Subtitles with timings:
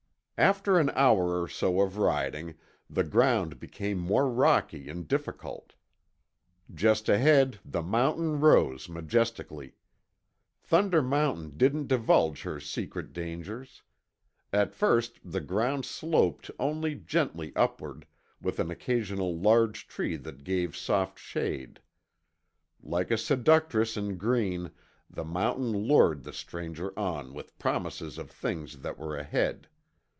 [0.37, 2.55] After an hour or so of riding,
[2.89, 5.73] the ground became more rocky and difficult.
[6.73, 9.75] Just ahead the mountain rose majestically.
[10.63, 13.83] Thunder Mountain didn't divulge her secret dangers.
[14.51, 18.07] At first the ground sloped only gently upward,
[18.41, 21.79] with an occasional large tree that gave soft shade.
[22.81, 24.71] Like a seductress in green,
[25.07, 29.67] the mountain lured the stranger on with promises of things that were ahead.